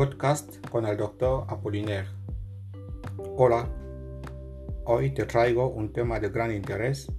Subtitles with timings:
[0.00, 2.08] podcast con el doctor Apollinaire.
[3.36, 3.68] Hola,
[4.86, 7.12] hoy te traigo un tema de gran interés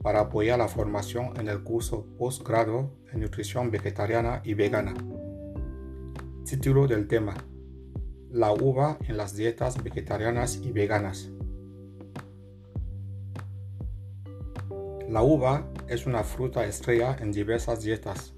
[0.00, 4.94] para apoyar la formación en el curso postgrado en nutrición vegetariana y vegana.
[6.46, 7.34] Título del tema:
[8.30, 11.30] La uva en las dietas vegetarianas y veganas.
[15.06, 18.32] La uva es una fruta estrella en diversas dietas,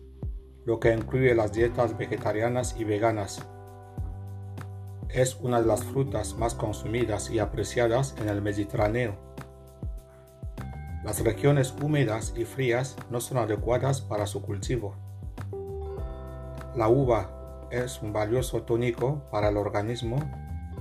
[0.64, 3.46] lo que incluye las dietas vegetarianas y veganas.
[5.14, 9.14] Es una de las frutas más consumidas y apreciadas en el Mediterráneo.
[11.04, 14.96] Las regiones húmedas y frías no son adecuadas para su cultivo.
[16.74, 20.16] La uva es un valioso tónico para el organismo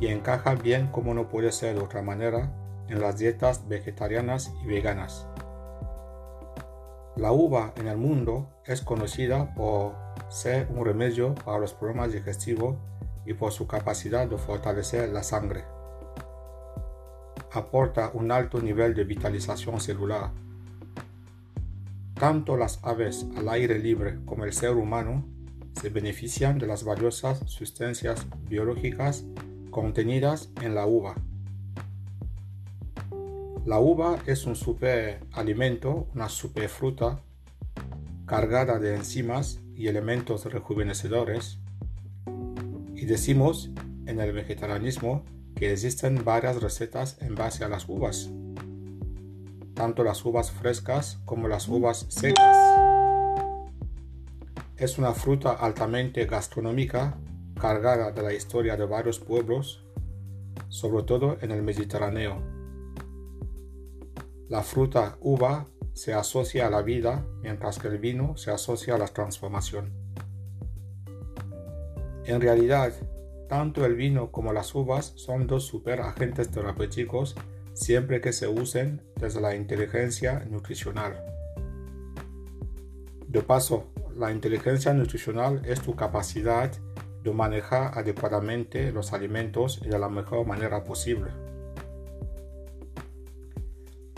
[0.02, 2.52] y encaja bien como no puede ser de otra manera
[2.90, 5.28] en las dietas vegetarianas y veganas.
[7.16, 9.94] La uva en el mundo es conocida por
[10.30, 12.78] ser un remedio para los problemas digestivos
[13.26, 15.64] y por su capacidad de fortalecer la sangre.
[17.52, 20.32] Aporta un alto nivel de vitalización celular.
[22.16, 25.26] Tanto las aves al aire libre como el ser humano
[25.80, 29.26] se benefician de las valiosas sustancias biológicas
[29.72, 31.16] contenidas en la uva.
[33.66, 37.22] La uva es un superalimento, una superfruta
[38.26, 41.60] cargada de enzimas y elementos rejuvenecedores.
[43.04, 43.70] Y decimos
[44.06, 45.26] en el vegetarianismo
[45.58, 48.32] que existen varias recetas en base a las uvas,
[49.74, 52.56] tanto las uvas frescas como las uvas secas.
[54.78, 57.18] Es una fruta altamente gastronómica,
[57.60, 59.84] cargada de la historia de varios pueblos,
[60.70, 62.42] sobre todo en el Mediterráneo.
[64.48, 68.98] La fruta uva se asocia a la vida, mientras que el vino se asocia a
[68.98, 69.92] la transformación.
[72.26, 72.94] En realidad,
[73.50, 77.36] tanto el vino como las uvas son dos superagentes terapéuticos
[77.74, 81.22] siempre que se usen desde la inteligencia nutricional.
[83.28, 86.72] De paso, la inteligencia nutricional es tu capacidad
[87.24, 91.32] de manejar adecuadamente los alimentos de la mejor manera posible.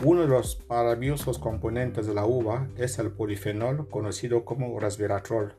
[0.04, 5.54] Uno de los maravillosos componentes de la uva es el polifenol conocido como resveratrol,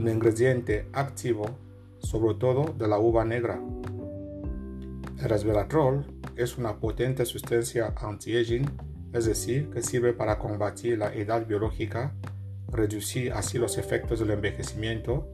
[0.00, 1.44] un ingrediente activo
[1.98, 3.60] sobre todo de la uva negra.
[5.18, 6.06] El resveratrol
[6.36, 8.64] es una potente sustancia anti-aging,
[9.12, 12.14] es decir, que sirve para combatir la edad biológica,
[12.72, 15.28] reducir así los efectos del envejecimiento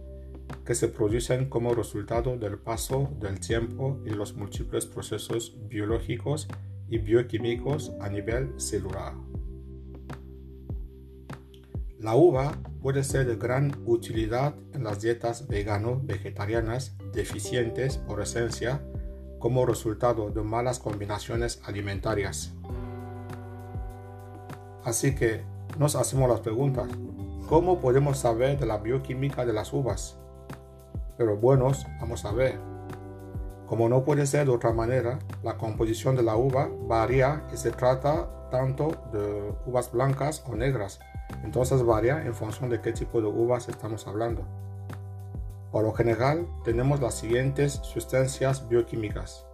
[0.64, 6.48] que se producen como resultado del paso del tiempo y los múltiples procesos biológicos
[6.88, 9.14] y bioquímicos a nivel celular.
[11.98, 12.52] La uva
[12.82, 18.82] puede ser de gran utilidad en las dietas vegano-vegetarianas deficientes por esencia
[19.38, 22.52] como resultado de malas combinaciones alimentarias.
[24.84, 25.42] Así que
[25.78, 26.86] nos hacemos las preguntas,
[27.48, 30.18] ¿cómo podemos saber de la bioquímica de las uvas?
[31.16, 32.58] Pero buenos, vamos a ver.
[33.66, 37.70] Como no puede ser de otra manera, la composición de la uva varía y se
[37.70, 41.00] trata tanto de uvas blancas o negras.
[41.44, 44.44] Entonces varía en función de qué tipo de uvas estamos hablando.
[45.70, 49.44] Por lo general, tenemos las siguientes sustancias bioquímicas.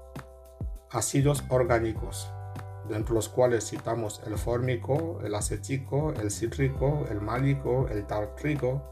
[0.90, 2.30] Ácidos orgánicos,
[2.88, 8.82] dentro de los cuales citamos el fórmico, el acético, el cítrico, el málico, el tartríco,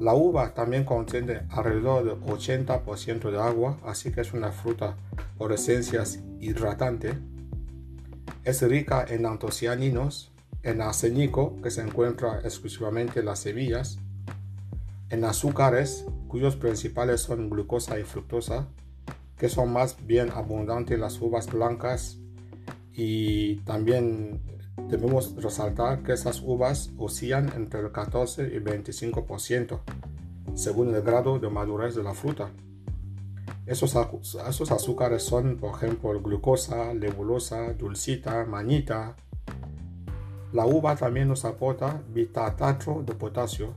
[0.00, 4.96] la uva también contiene alrededor del 80% de agua, así que es una fruta
[5.38, 6.02] por esencia
[6.40, 7.16] hidratante.
[8.42, 10.32] Es rica en antocianinos,
[10.64, 13.98] en arsénico, que se encuentra exclusivamente en las semillas,
[15.10, 18.66] en azúcares, cuyos principales son glucosa y fructosa,
[19.38, 22.18] que son más bien abundantes las uvas blancas
[22.92, 24.40] y también
[24.88, 29.80] Debemos resaltar que esas uvas oscilan entre el 14 y 25%
[30.54, 32.50] según el grado de madurez de la fruta.
[33.66, 33.96] Esos,
[34.48, 39.16] esos azúcares son, por ejemplo, glucosa, lebulosa, dulcita, manita.
[40.54, 43.74] La uva también nos aporta bitatatro de potasio,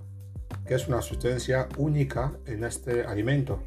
[0.64, 3.64] que es una sustancia única en este alimento.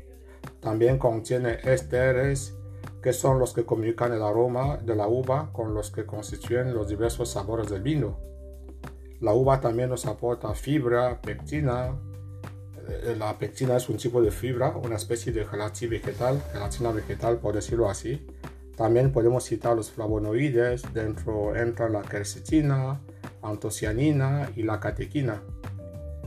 [0.60, 2.54] También contiene esteres
[3.02, 6.88] que son los que comunican el aroma de la uva con los que constituyen los
[6.88, 8.16] diversos sabores del vino.
[9.18, 11.98] La uva también nos aporta fibra, pectina.
[12.88, 17.38] Eh, la pectina es un tipo de fibra, una especie de gelatina vegetal, gelatina vegetal
[17.38, 18.24] por decirlo así.
[18.80, 22.98] También podemos citar los flavonoides, dentro entra la quercetina,
[23.42, 25.42] antocianina y la catequina.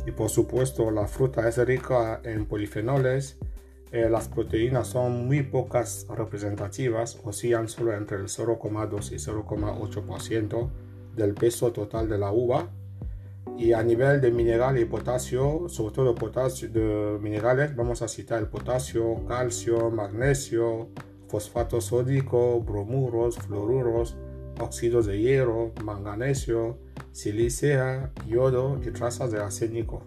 [0.05, 3.39] Y por supuesto, la fruta es rica en polifenoles.
[3.91, 10.69] Eh, las proteínas son muy pocas representativas, oscilan solo entre el 0,2 y 0,8%
[11.15, 12.69] del peso total de la uva.
[13.57, 18.37] Y a nivel de mineral y potasio, sobre todo potasio de minerales, vamos a citar
[18.37, 20.89] el potasio, calcio, magnesio,
[21.33, 24.15] fosfato sódico, bromuros, fluoruros,
[24.59, 26.77] óxidos de hierro, manganesio,
[27.11, 30.03] silicea, yodo y trazas de arsénico.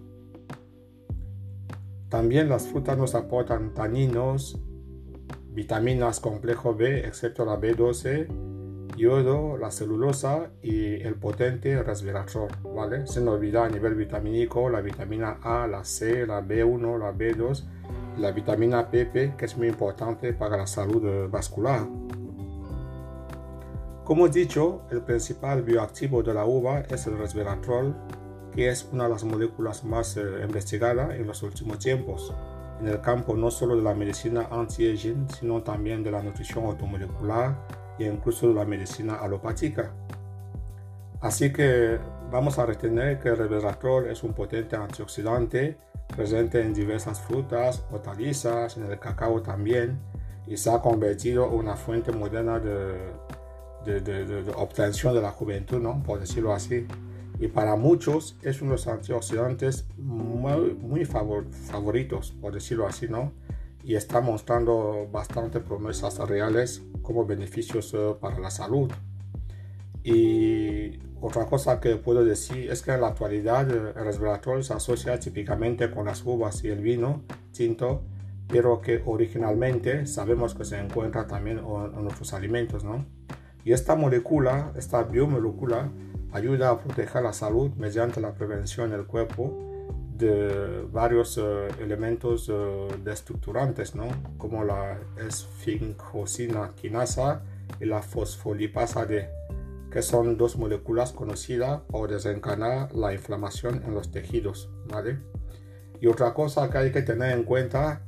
[2.09, 4.61] También las frutas nos aportan taninos,
[5.51, 8.29] vitaminas complejo B, excepto la B12,
[8.97, 13.09] yodo, la celulosa y el potente resveratrol, ¿vale?
[13.09, 17.65] Sin olvidar a nivel vitamínico la vitamina A, la C, la B1, la B2,
[18.19, 21.87] la vitamina PP, que es muy importante para la salud vascular.
[24.05, 27.95] Como he dicho, el principal bioactivo de la uva es el resveratrol,
[28.55, 32.33] que es una de las moléculas más eh, investigadas en los últimos tiempos
[32.81, 37.57] en el campo no solo de la medicina anti-aging, sino también de la nutrición automolecular
[37.99, 39.93] e incluso de la medicina alopática.
[41.21, 41.99] Así que
[42.31, 45.77] vamos a retener que el resveratrol es un potente antioxidante
[46.15, 49.99] presente en diversas frutas, hortalizas, en el cacao también,
[50.47, 56.03] y se ha convertido en una fuente moderna de, de, obtención de la juventud, ¿no?
[56.03, 56.87] por decirlo así.
[57.39, 63.33] Y para muchos es uno de los antioxidantes muy, muy favoritos, por decirlo así, ¿no?
[63.85, 68.91] Y está mostrando bastante promesas reales como beneficios eh, para la salud.
[70.03, 75.19] Y otra cosa que puedo decir es que en la actualidad el resveratrol se asocia
[75.19, 78.05] típicamente con las uvas y el vino tinto,
[78.47, 83.05] pero que originalmente sabemos que se encuentra también en, otros alimentos, ¿no?
[83.65, 85.91] Y esta molécula, esta biomolécula,
[86.31, 89.53] ayuda a proteger la salud mediante la prevención del cuerpo
[90.17, 94.07] de varios eh, elementos uh, destructurantes, ¿no?
[94.39, 97.43] como la esfinjosina quinasa
[97.81, 99.29] y la fosfolipasa D,
[99.91, 104.71] que son dos moléculas conocidas por desencadenar la inflamación en los tejidos.
[104.89, 105.19] ¿vale?
[106.01, 108.03] Y otra cosa que hay que tener en cuenta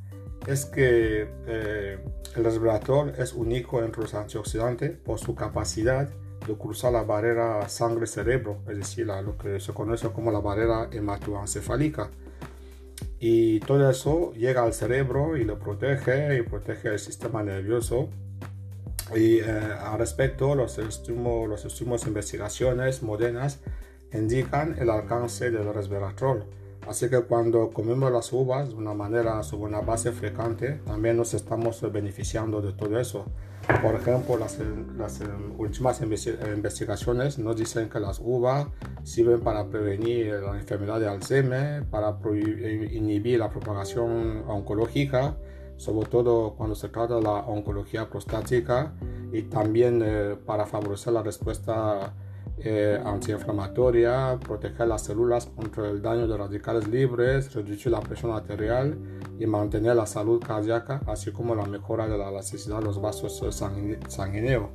[0.47, 1.99] es que eh,
[2.37, 6.09] el resveratrol es único entre los antioxidantes por su capacidad
[6.47, 12.11] de cruzar la barrera sangre-cerebro, es decir, lo que se conoce como la barrera hematoencefálica.
[13.19, 18.09] Y todo eso llega al cerebro y lo protege y protege el sistema nervioso.
[19.15, 23.61] Y eh, al respecto, los estímulos, los estímulos investigaciones modernas
[24.13, 26.45] indican el alcance del resveratrol
[26.89, 31.35] Así que cuando comemos las uvas de una manera sobre una base frecuente, también nos
[31.35, 33.27] estamos beneficiando de todo eso.
[33.83, 34.59] Por ejemplo, las,
[34.97, 35.21] las
[35.59, 38.69] últimas investigaciones nos dicen que las uvas
[39.03, 42.17] sirven para prevenir la enfermedad de Alzheimer, para
[42.91, 45.37] inhibir la propagación oncológica,
[45.79, 48.93] sobre todo cuando se trata de la oncología prostática,
[49.33, 52.13] y también eh, para favorecer la respuesta
[52.61, 58.99] eh, antiinflamatoria, proteger las células contra el daño de radicales libres, reducir la presión arterial
[59.39, 63.41] y mantener la salud cardíaca, así como la mejora de la elasticidad de los vasos
[64.09, 64.71] sanguíneos.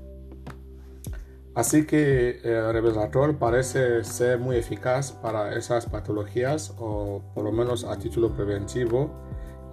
[1.56, 7.52] Así que el eh, resveratrol parece ser muy eficaz para esas patologías, o por lo
[7.52, 9.12] menos a título preventivo,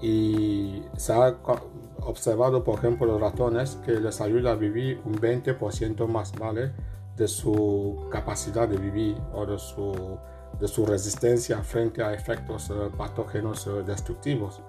[0.02, 1.36] y se ha
[2.02, 6.72] observado, por ejemplo, los ratones que les ayuda a vivir un 20% más, ¿vale?
[7.20, 10.18] de su capacidad de vivir o de su,
[10.58, 14.62] de su resistencia frente a efectos eh, patógenos eh, destructivos.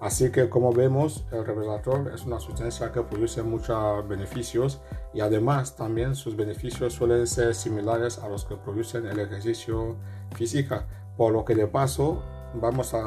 [0.00, 4.80] Así que como vemos, el resveratrol es una sustancia que produce muchos beneficios
[5.12, 9.96] y además también sus beneficios suelen ser similares a los que producen el ejercicio
[10.36, 10.76] físico,
[11.16, 12.22] por lo que de paso
[12.54, 13.04] vamos a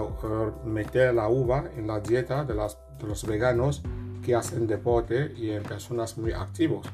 [0.66, 3.82] meter la uva en la dieta de, los veganos
[4.24, 6.88] que hacen deporte y en personas muy activos.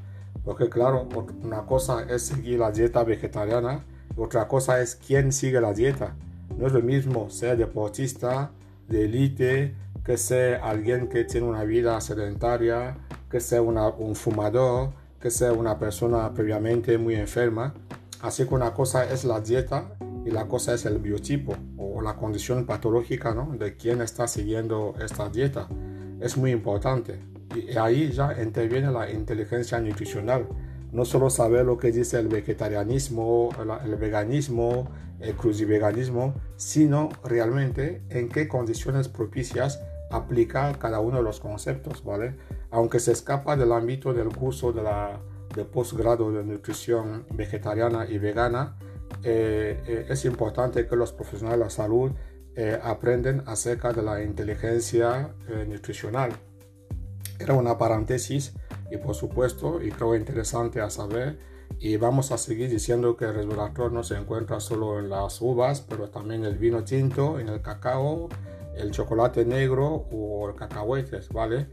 [0.43, 1.07] Porque claro,
[1.43, 3.83] una cosa es seguir la dieta vegetariana,
[4.15, 6.15] otra cosa es quién sigue la dieta.
[6.57, 8.51] No es lo mismo ser deportista
[8.87, 9.75] de élite
[10.05, 12.95] que ser alguien que tiene una vida sedentaria,
[13.29, 17.73] que ser un fumador, que ser una persona previamente muy enferma.
[18.21, 19.89] Así que una cosa es la dieta
[20.27, 23.55] y la cosa es el biotipo o la condición patológica ¿no?
[23.57, 25.69] de quien está siguiendo esta dieta.
[26.19, 27.19] Es muy importante.
[27.55, 30.45] Y ahí ya interviene la inteligencia nutricional.
[30.91, 33.49] No solo saber lo que dice el vegetarianismo,
[33.85, 34.89] el veganismo,
[35.21, 39.79] el cruciveganismo, sino realmente en qué condiciones propicias
[40.11, 42.35] aplicar cada uno de los conceptos, ¿vale?
[42.69, 45.19] Aunque se escapa del ámbito del curso de, la,
[45.55, 48.77] de posgrado de nutrición vegetariana y vegana,
[49.23, 52.11] es importante que los profesionales de la salud
[52.81, 55.33] aprenden acerca de la inteligencia
[55.67, 56.31] nutricional.
[57.39, 58.53] Era una paréntesis
[58.89, 61.37] y por supuesto, y creo interesante a saber,
[61.79, 65.81] y vamos a seguir diciendo que el resveratrol no se encuentra solo en las uvas,
[65.81, 68.29] pero también en el vino tinto, en el cacao,
[68.75, 71.67] el chocolate negro o el cacahuetes, ¿vale?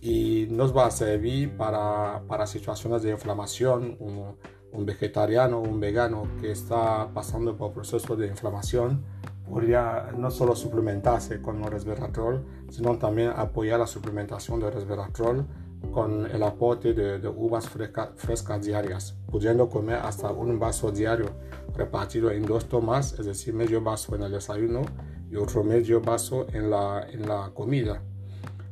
[0.00, 3.96] Y nos va a servir para, para situaciones de inflamación.
[3.98, 4.36] Un,
[4.72, 9.04] un vegetariano o un vegano que está pasando por proceso de inflamación
[9.48, 15.44] podría no solo suplementarse con resveratrol, sino también apoyar la suplementación de resveratrol
[15.92, 21.30] con el aporte de, uvas frescas diarias, pudiendo comer hasta un vaso diario
[21.74, 24.82] repartido en dos tomas, es decir, medio vaso en el desayuno
[25.30, 28.02] y otro medio vaso en la, en la comida.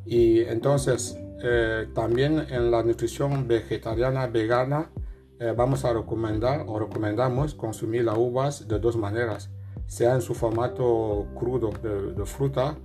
[0.05, 4.91] Y entonces, eh, también en la nutrición vegetariana vegana,
[5.41, 9.51] eh, vamos a recomendar o recomendamos consumir las uvas de dos maneras,
[9.87, 12.77] sea en su formato crudo de fruta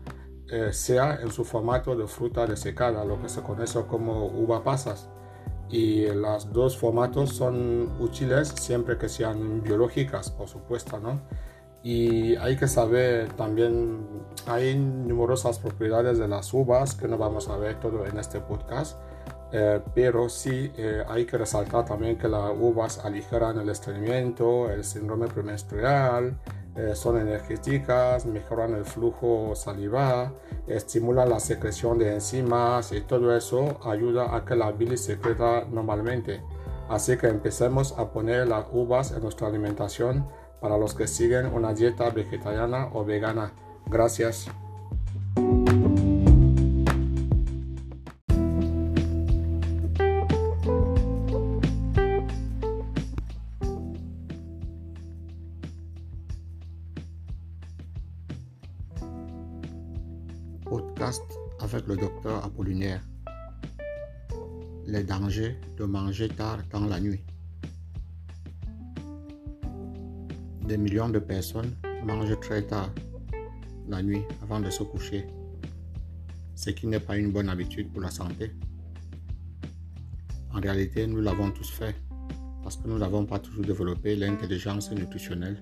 [0.50, 5.10] eh, sea en su formato de fruta desecada, lo que se conoce como uva pasas.
[5.70, 11.22] Y los dos formatos son útiles siempre que sean biológicas, por supuesto, ¿no?
[11.82, 14.06] Y hay que saber también,
[14.46, 19.00] hay numerosas propiedades de las uvas que no vamos a ver todo en este podcast,
[19.56, 24.84] eh, pero sí eh, hay que resaltar también que las uvas aligeran el estreñimiento, el
[24.84, 26.36] síndrome premenstrual,
[26.76, 30.32] eh, son energéticas, mejoran el flujo salivar,
[30.66, 35.66] estimulan la secreción de enzimas y todo eso ayuda a que la bilis se secreta
[35.70, 36.42] normalmente.
[36.90, 40.28] Así que empecemos a poner las uvas en nuestra alimentación
[40.62, 43.52] para los que siguen una dieta vegetariana o vegana.
[43.86, 44.50] Gracias.
[61.60, 63.02] Avec le docteur Apollinaire.
[64.86, 67.22] Les dangers de manger tard dans la nuit.
[70.68, 71.74] Des millions de personnes
[72.06, 72.90] mangent très tard
[73.90, 75.28] la nuit avant de se coucher,
[76.56, 78.52] ce qui n'est pas une bonne habitude pour la santé.
[80.54, 81.96] En réalité, nous l'avons tous fait
[82.64, 85.60] parce que nous n'avons pas toujours développé l'intelligence nutritionnelle,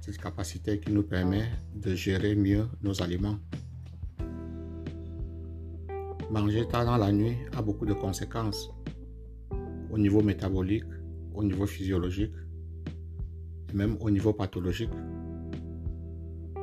[0.00, 3.38] cette capacité qui nous permet de gérer mieux nos aliments.
[6.28, 8.70] Manger tard dans la nuit a beaucoup de conséquences
[9.90, 10.84] au niveau métabolique,
[11.32, 12.34] au niveau physiologique
[13.70, 14.90] et même au niveau pathologique.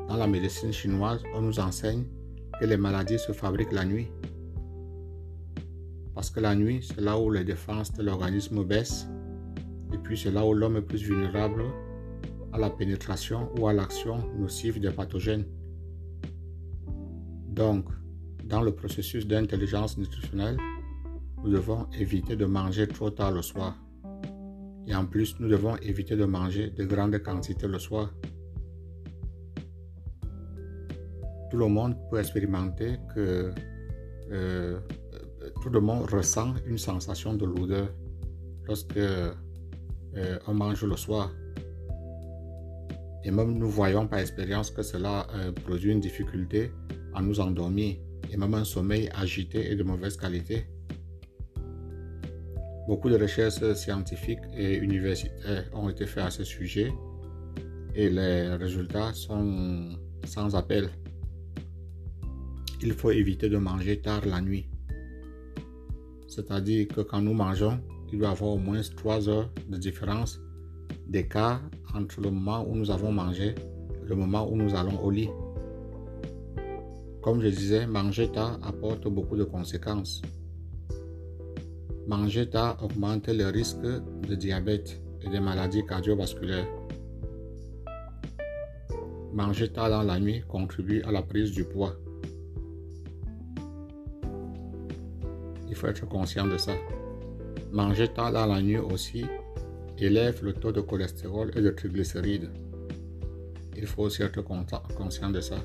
[0.09, 2.03] Dans la médecine chinoise, on nous enseigne
[2.59, 4.11] que les maladies se fabriquent la nuit.
[6.13, 9.07] Parce que la nuit, c'est là où les défenses de l'organisme baissent
[9.93, 11.63] et puis c'est là où l'homme est plus vulnérable
[12.51, 15.45] à la pénétration ou à l'action nocive des pathogènes.
[17.47, 17.85] Donc,
[18.53, 20.57] dans le processus d'intelligence nutritionnelle,
[21.43, 23.75] nous devons éviter de manger trop tard le soir.
[24.85, 28.13] Et en plus, nous devons éviter de manger de grandes quantités le soir.
[31.49, 33.51] Tout le monde peut expérimenter que
[34.31, 34.79] euh,
[35.63, 37.87] tout le monde ressent une sensation de lourdeur
[38.67, 39.33] lorsque euh,
[40.47, 41.31] on mange le soir.
[43.23, 46.71] Et même nous voyons par expérience que cela euh, produit une difficulté
[47.15, 47.95] à nous endormir
[48.33, 50.65] et même un sommeil agité et de mauvaise qualité.
[52.87, 56.91] Beaucoup de recherches scientifiques et universitaires ont été faites à ce sujet
[57.95, 60.89] et les résultats sont sans appel.
[62.81, 64.67] Il faut éviter de manger tard la nuit.
[66.27, 67.79] C'est-à-dire que quand nous mangeons,
[68.11, 70.41] il doit y avoir au moins 3 heures de différence
[71.07, 71.61] d'écart
[71.93, 75.29] entre le moment où nous avons mangé et le moment où nous allons au lit.
[77.23, 80.21] Comme je disais, manger tard apporte beaucoup de conséquences.
[82.05, 86.67] Manger tard augmente le risque de diabète et des maladies cardiovasculaires.
[89.31, 91.95] Manger tard dans la nuit contribue à la prise du poids.
[95.69, 96.73] Il faut être conscient de ça.
[97.71, 99.23] Manger tard dans la nuit aussi
[99.97, 102.49] élève le taux de cholestérol et de triglycérides.
[103.77, 105.55] Il faut aussi être conscient de ça.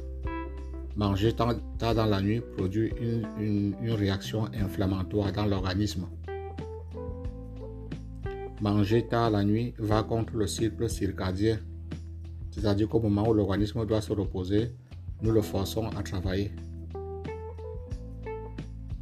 [0.98, 1.54] Manger tard,
[1.94, 2.92] dans la nuit produit
[3.40, 6.08] une, réaction inflammatoire dans l'organisme.
[8.60, 11.60] Manger tard la nuit va contre le cycle circadien,
[12.50, 14.72] c'est-à-dire qu'au moment où l'organisme doit se reposer,
[15.22, 16.50] nous le forçons à travailler.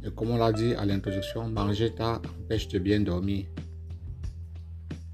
[0.05, 3.47] Et comme on l'a dit à l'introduction, manger tard empêche de bien dormir.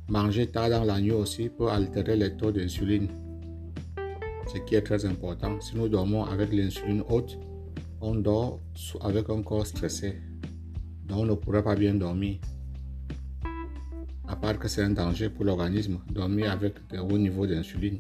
[0.10, 3.08] Manger tard dans la nuit aussi peut altérer les taux d'insuline,
[4.54, 5.60] ce qui est très important.
[5.60, 7.40] Si nous dormons avec l'insuline haute,
[8.02, 8.60] on dort
[9.02, 10.18] avec un corps stressé,
[11.06, 12.38] donc on ne pourrait pas bien dormir.
[14.28, 18.00] À part que c'est un danger pour l'organisme, dormir avec de hauts niveaux d'insuline.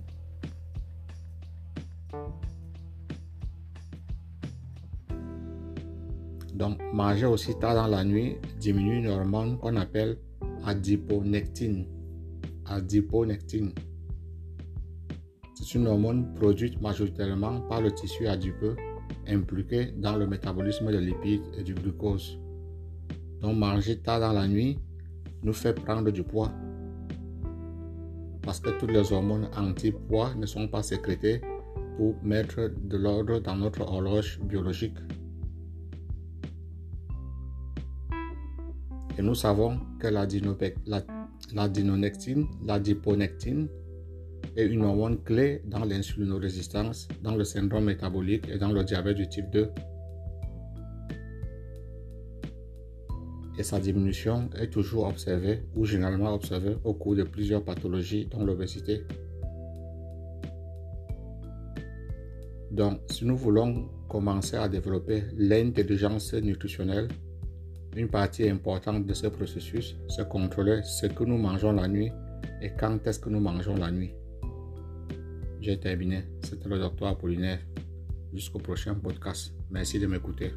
[6.53, 10.17] Donc, manger aussi tard dans la nuit diminue une hormone qu'on appelle
[10.65, 11.87] adiponectine.
[12.65, 13.73] Adiponectine.
[15.63, 18.75] C'est une hormone produite majoritairement par le tissu adipeux
[19.29, 22.37] impliqué dans le métabolisme des lipides et du glucose.
[23.39, 24.77] Donc manger tard dans la nuit
[25.41, 26.51] nous fait prendre du poids.
[28.41, 31.39] Parce que toutes les hormones anti-poids ne sont pas sécrétées
[31.95, 34.97] pour mettre de l'ordre dans notre horloge biologique.
[39.17, 40.07] Et nous savons que
[41.53, 43.69] l'adinonectine, l'adiponectine,
[44.55, 49.27] est une hormone clé dans l'insulinorésistance, dans le syndrome métabolique et dans le diabète du
[49.27, 49.69] type 2.
[53.57, 58.43] Et sa diminution est toujours observée ou généralement observée au cours de plusieurs pathologies dont
[58.43, 59.03] l'obésité.
[62.71, 67.07] Donc, si nous voulons commencer à développer l'intelligence nutritionnelle,
[67.95, 72.11] une partie importante de ce processus, c'est contrôler ce que nous mangeons la nuit
[72.61, 74.13] et quand est-ce que nous mangeons la nuit.
[75.63, 76.25] J'ai terminé.
[76.43, 77.59] C'était le docteur Apollinaire.
[78.33, 79.53] Jusqu'au prochain podcast.
[79.71, 80.51] Merci de m'écouter.